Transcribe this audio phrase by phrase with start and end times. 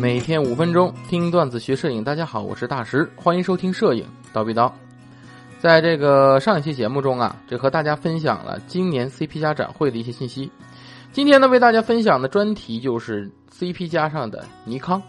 [0.00, 4.74] 每天五分钟听段子学摄影，大家好，我是大石，欢迎收听摄影刀逼刀。
[5.58, 10.50] 在这个上一期节目中啊，这和大家分享了今年 CP 加展会的一些信息。
[11.12, 15.02] 今天呢，为大家分享的专题就是 CP 加上的尼康。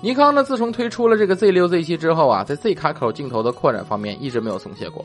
[0.00, 5.04] 尼康呢，自从推出了这个 Z 六 Z 七之后啊，在 Z 卡口镜头的扩展方面一直没有松懈过。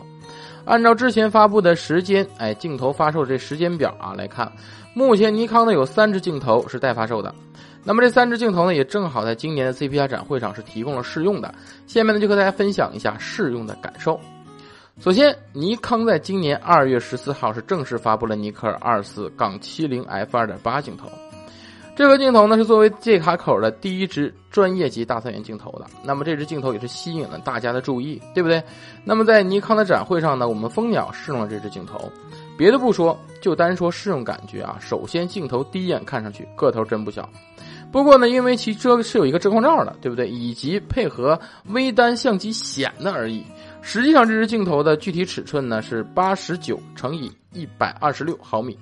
[0.66, 4.52] 按照之前发布的时间，哎，镜头发售这时间表啊来看，
[4.94, 7.34] 目前尼康呢有三支镜头是待发售的。
[7.84, 11.54] 那么这三支镜头呢，也正好在今年的 CPI 展会上是提供了试用的。
[11.86, 14.20] 下面呢就和大家分享一下试用的感受。
[15.00, 21.10] 首先，尼康在今年二月十四号是正式发布了尼克尔二四杠七零 f 二点八镜头。
[21.96, 25.86] 这个镜头呢是作为 Z 卡口的第一支专业级大三元镜头的。
[26.04, 28.64] 那么这支镜头也是吸引了大家的注意，对不对？
[29.04, 32.12] 那么在尼康的展会上呢，我们蜂鸟试用了这支镜头。
[32.58, 37.28] 别的不说，就单说试用感觉啊，首先镜头第一眼看上去个头真不小。
[37.92, 40.28] 不过呢，因为其遮是有一个遮光罩的，对不对？
[40.28, 43.44] 以及配合微单相机显的而已。
[43.82, 48.78] 实际上这支镜头的具体尺寸呢是八十九乘以一百二十六毫米。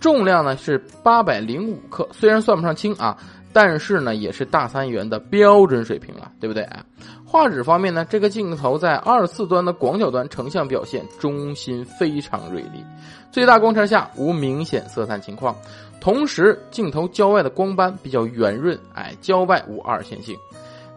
[0.00, 3.16] 重量呢是八百零五克，虽然算不上轻啊，
[3.54, 6.84] 但是呢也是大三元的标准水平了，对不对啊？
[7.24, 12.84] 画质方面呢，这个镜头在二四端的广角端成像表现中心非常锐利，
[13.30, 15.56] 最大光圈下无明显色散情况，
[16.00, 20.36] 同时镜头焦外的光斑比较圆润，哎，焦外无二线性。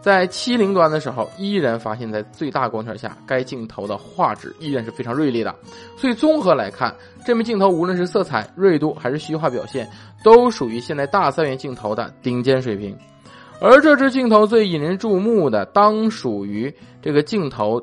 [0.08, 5.54] 在七零端的时候，依然发现，在最大光圈下，该镜头的画质依然是非常锐利的。
[5.98, 9.86] 所以综合来看，这枚镜头无论是色彩锐度还是虚化表现，
[10.24, 12.96] 都属于现在大三元镜头的顶尖水平。
[13.60, 17.78] 而这支镜头最引人注目的，当属于这个镜头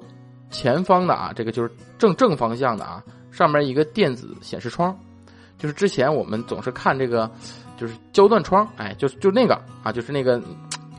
[0.49, 4.97] 前方的啊，这个就是正正方向的啊，上面一个电子显示窗，
[5.59, 7.29] 就是之前我们总是看这个，
[7.77, 10.41] 就是焦段窗，哎，就就那个啊，就是那个。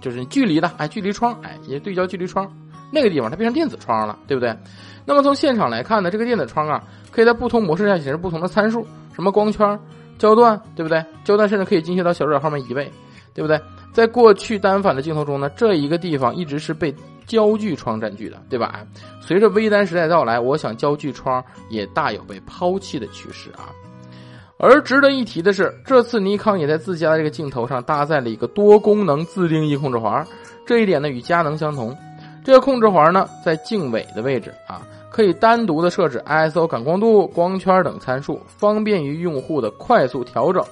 [0.07, 2.49] 就是距离的，哎，距离窗，哎，也对焦距离窗，
[2.93, 4.57] 那个地方它变成电子窗了，对不对？
[5.05, 6.81] 那么从现场来看呢，这个电子窗啊，
[7.11, 8.87] 可以在不同模式下显示不同的参数，
[9.17, 9.77] 什么光圈、
[10.17, 11.05] 焦段，对不对？
[11.25, 12.89] 焦段甚至可以精确到小数点后面一位，
[13.35, 13.61] 对不对？
[13.93, 16.95] 在过去单反的镜头中呢，这一个地方一直是被
[17.27, 18.87] 焦距窗占据的，对吧？
[19.21, 23.75] 随着微单时代到来，我想焦距窗也大有被抛弃的趋势啊。
[24.59, 30.27] 而值得一提的是，这次尼康也在自家的这个镜头上搭载了一个多功能自定义控制环，
[30.67, 31.97] 这一点呢与佳能相同。
[32.43, 34.81] 这个控制环呢在镜尾的位置啊，
[35.11, 40.65] 可以单独的设置 ISO 感光度、光圈等参数，方便于用户的快速调整，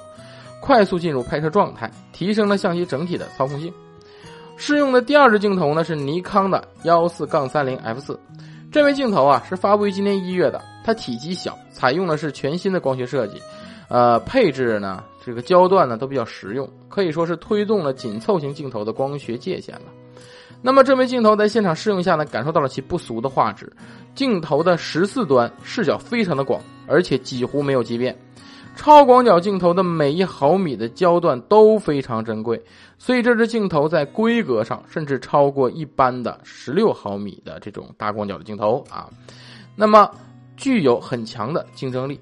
[0.61, 3.71] 快速进入拍摄状态，提升了相机整体的操控性。
[4.57, 8.19] 试用的第二支镜头呢是尼康的幺四杠三零 F 四，
[8.73, 13.43] 这枚镜头啊是发布于今年一月的，它体积小，采用的是全新的光学设计。
[13.89, 19.87] 呃，配置呢，这个焦段呢都比较实用，可以说是推动了紧凑型镜头的光学界限了。
[20.63, 23.71] 那么这枚镜头在现场试用下呢，感受到了其不俗的画质。
[24.15, 28.17] 镜头的十四端视角非常的广，而且几乎没有畸变。
[28.77, 32.61] 超广角镜头的每一毫米的焦段都非常珍贵，
[32.99, 39.09] 所以这支镜头在规格上甚至超过一般的十六毫米的这种大广角的镜头啊。
[39.77, 40.11] 那么
[40.57, 42.21] 具有很强的竞争力。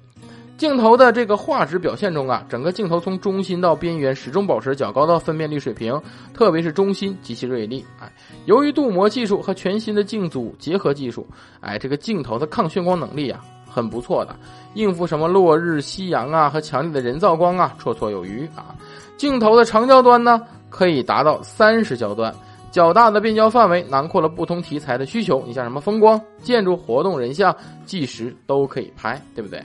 [0.55, 5.99] 镜头的这个画质表现中啊，整个镜头从中心到边缘始终保持较高的分辨率水平，
[6.33, 7.83] 特别是中心极其锐利。
[7.99, 8.09] 哎，
[8.45, 11.27] 由于镀膜技术和全新的镜组结合技术，
[11.59, 14.35] 哎，这个镜头的抗眩光能力啊很不错的，
[14.75, 18.75] 应付什么落日、夕阳啊和强烈的人造光啊绰绰有余啊。
[19.17, 20.39] 镜头的长焦端呢
[20.69, 22.33] 可以达到三十焦段，
[22.73, 25.43] 较大的变焦范围囊括了不同题材的需求。
[25.45, 29.63] 你像什么风光、建筑、活动、人像、纪实都可以拍，对不对？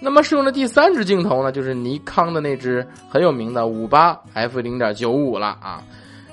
[0.00, 5.82] 那么试用的第三支镜头呢，就是尼康的那支很有名的五八 f 零点九五了啊。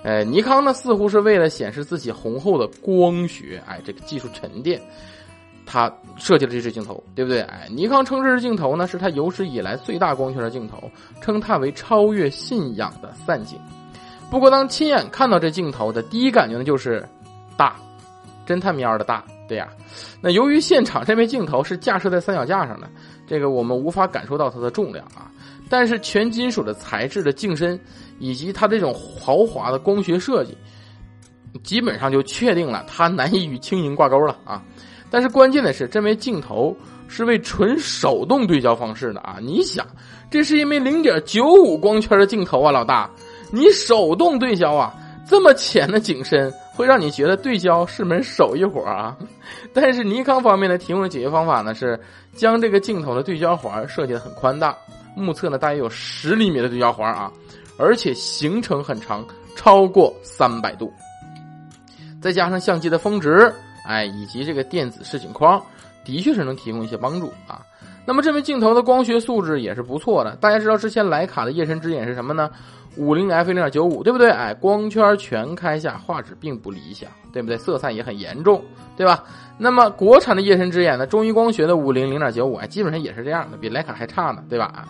[0.04, 4.80] 呃，尼康呢似乎是为了显示自己雄厚的光学，哎，这个技术沉淀，
[5.66, 7.42] 它设计了这支镜头，对不对？
[7.44, 10.92] 哎，尼康称这支镜头呢是它有史以来最大光圈的镜头，
[11.22, 13.58] 称它为超越信仰的散景。
[14.34, 17.08] 不过当亲眼看到这镜头的第一感觉呢，就是
[17.56, 17.76] 大，
[18.48, 19.24] 真他喵的大。
[19.48, 19.70] 对呀，
[20.22, 22.90] 那由于现场这枚镜头是架设在三脚架上的，
[23.28, 25.30] 这个我们无法感受到它的重量啊。
[25.70, 27.80] 但是全金属的材质的镜身，
[28.18, 30.58] 以及它这种豪华的光学设计，
[31.62, 34.64] 基本上就确定了它难以与轻盈挂钩了啊。
[35.12, 36.76] 但是关键的是，这枚镜头
[37.08, 39.38] 是为纯手动对焦方式的啊。
[39.40, 39.86] 你想，
[40.32, 43.08] 这是一枚零点九五光圈的镜头啊，老大，
[43.54, 44.94] 你手动对焦啊，
[45.28, 46.52] 这么浅的景深。
[46.76, 49.16] 会让你觉得对焦是门手艺活啊，
[49.76, 52.00] 但是尼康方面呢提供的解决方法呢是
[52.36, 54.76] 将这个镜头的对焦环设计的很宽大，
[55.16, 57.32] 目测呢大约有十厘米的对焦环啊，
[57.78, 59.24] 而且行程很长，
[59.56, 60.92] 超过三百度。
[62.20, 63.54] 再加上相机的峰值，
[63.86, 65.64] 哎，以及这个电子示景框，
[66.04, 67.62] 的确是能提供一些帮助啊。
[68.06, 70.36] 那么这枚镜头的光学素质也是不错的。
[70.36, 72.52] 大家知道之前徕卡的夜神之眼是什么呢？
[72.98, 74.30] 五零 f 零点九五，对不对？
[74.30, 77.58] 哎，光圈全开下，画质并不理想，对不对？
[77.58, 78.64] 色散也很严重，
[78.98, 79.24] 对吧？
[79.58, 81.08] 那么国产的夜神之眼呢？
[81.08, 84.86] 中医光学的五零零点九五，哎，基本上也是这样的，比徕卡还差呢，对吧？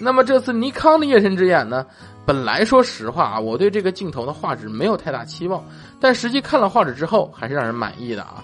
[0.00, 1.86] 那么这次尼康的夜神之眼呢？
[2.26, 5.62] 本来说实话啊，我对这个镜头的画质没有太大期望，
[6.00, 8.42] 但实际看了画质之后，还是让人满意的啊。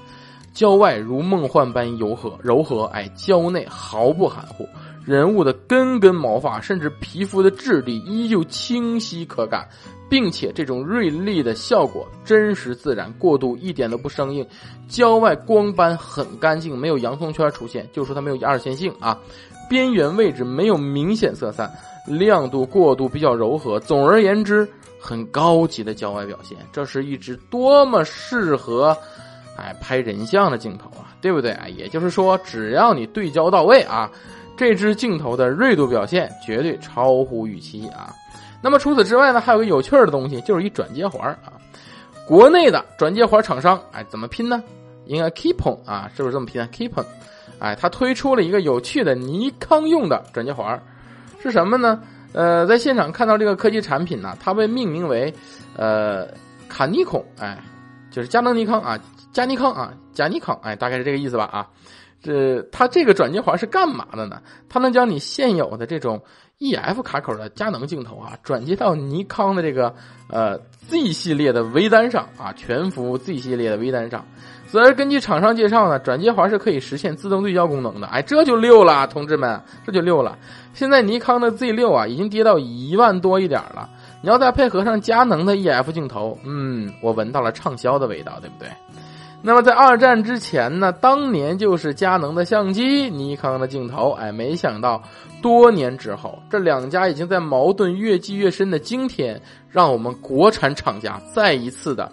[0.52, 4.68] 焦外如梦幻般柔和，柔和，哎，焦内毫不含糊。
[5.04, 9.66] 人物的根根毛发，甚至皮肤的质地依旧清晰可感，
[10.08, 14.46] 并且这种锐利的效果真实自然，过渡一点都不生硬。
[14.88, 19.18] 焦外光斑很干净，没有洋葱圈出现，就说它没有二线性啊。
[19.68, 21.72] 边缘位置没有明显色散，
[22.06, 23.80] 亮度过渡比较柔和。
[23.80, 24.68] 总而言之，
[25.00, 26.58] 很高级的焦外表现。
[26.72, 28.96] 这是一支多么适合，
[29.60, 31.68] 哎，拍人像的镜头啊，对不对啊？
[31.68, 34.10] 也就是说，只要你对焦到位啊。
[34.56, 38.12] 这支镜头的锐度表现绝对超乎预期啊！
[38.60, 41.54] 那么除此之外呢，还有个有趣的东西，就是一转接环啊。
[42.26, 44.62] 国内的转接环厂商，哎，怎么拼呢？
[45.06, 47.06] 应该 Keepon 啊，是不是这么拼啊？Keepon，
[47.58, 50.78] 哎，它推出了一个有趣的尼康用的转接环，
[51.42, 51.98] 是什么呢？
[52.34, 55.32] 呃，在现场看到这个科技产品呢，它被命名为
[55.74, 56.28] 呃
[56.68, 57.56] 卡尼孔，哎，
[58.10, 58.98] 就是佳能尼康啊，
[59.32, 61.68] 佳尼康啊，佳尼康，哎，大概是这个意思吧啊。
[62.22, 64.42] 这它这个转接环是干嘛的呢？
[64.68, 66.20] 它能将你现有的这种
[66.58, 69.94] EF 卡口的佳能镜头啊，转接到尼康的这个
[70.28, 74.26] 呃 Z 系列的微单上啊，全幅 Z 系列的微单上。
[74.66, 78.06] 所以根据厂商介绍呢，转接环是可以实现自动对焦功能的。
[78.06, 80.38] 哎，这就六了，同志们，这就六了。
[80.74, 83.88] 现在尼康的 Z 六啊，已经跌到一万多一点了。
[84.22, 88.68] 你要再配合上佳能的 EF 镜头，嗯，我闻到了畅销的味道，对不对？
[89.42, 95.02] 那么在二战之前呢，当年就是佳能的相机，尼康的镜头，哎，没想到
[95.40, 99.40] 多年之后，这两家已经在矛盾越积越深的今天，
[99.70, 102.12] 让我们国产厂家再一次的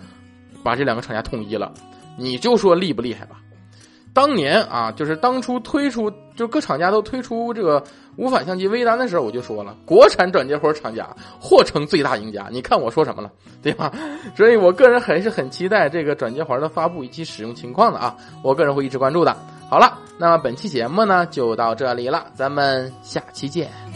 [0.63, 1.73] 把这两个厂家统一了，
[2.17, 3.41] 你就说厉不厉害吧？
[4.17, 7.83] 当年啊，就是当初推出，就各厂家都推出这个
[8.15, 11.07] 无反相机微单的时候，我就说了，国产转接环厂家
[11.39, 12.47] 或成最大赢家。
[12.51, 13.31] 你看我说什么了，
[13.61, 13.93] 对吧？
[14.35, 19.37] 所以我个人还是很期待这个转接环的发布以及使用情况的啊，我个人会一直关注的。
[19.69, 23.86] 好了，那么本期节目呢就到这里了，咱们下期见。